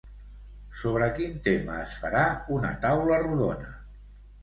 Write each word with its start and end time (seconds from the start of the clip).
Sobre 0.83 1.09
quin 1.19 1.37
tema 1.49 1.77
es 1.83 1.95
farà 2.07 2.25
una 2.59 2.75
taula 2.89 3.25
rodona? 3.29 3.75